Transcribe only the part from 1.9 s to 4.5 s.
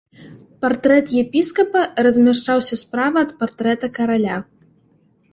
размяшчаўся справа ад партрэта караля.